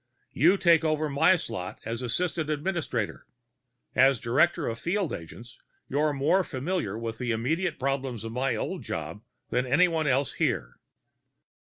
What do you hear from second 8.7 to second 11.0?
job than anyone else here."